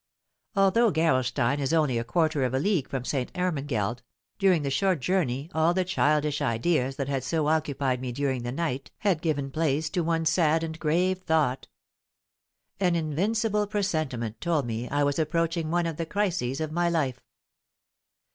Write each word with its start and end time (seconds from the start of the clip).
Although 0.55 0.91
Gerolstein 0.91 1.59
is 1.59 1.73
only 1.73 1.99
a 1.99 2.03
quarter 2.03 2.43
of 2.43 2.55
a 2.55 2.59
league 2.59 2.89
from 2.89 3.05
Ste. 3.05 3.31
Hermangeld, 3.35 3.99
during 4.39 4.63
the 4.63 4.71
short 4.71 4.99
journey 4.99 5.51
all 5.53 5.75
the 5.75 5.85
childish 5.85 6.41
ideas 6.41 6.95
that 6.95 7.07
had 7.07 7.23
so 7.23 7.47
occupied 7.47 8.01
me 8.01 8.11
during 8.11 8.41
the 8.41 8.51
night 8.51 8.89
had 9.01 9.21
given 9.21 9.51
place 9.51 9.91
to 9.91 10.01
one 10.03 10.25
sad 10.25 10.63
and 10.63 10.79
grave 10.79 11.19
thought. 11.19 11.67
An 12.79 12.95
invincible 12.95 13.67
presentiment 13.67 14.41
told 14.41 14.65
me 14.65 14.89
I 14.89 15.03
was 15.03 15.19
approaching 15.19 15.69
one 15.69 15.85
of 15.85 15.97
the 15.97 16.07
crises 16.07 16.59
of 16.59 16.71
my 16.71 16.89
life. 16.89 17.21